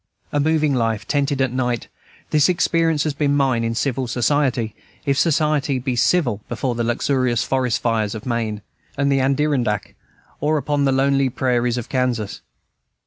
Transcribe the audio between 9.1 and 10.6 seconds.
the Adirondack, or